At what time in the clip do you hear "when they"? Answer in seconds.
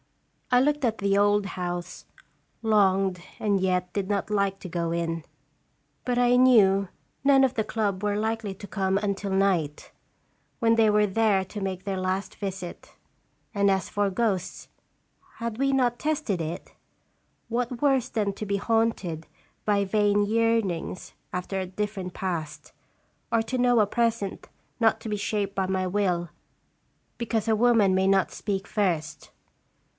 10.57-10.89